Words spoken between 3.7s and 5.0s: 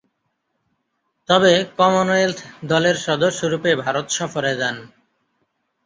ভারত সফরে যান।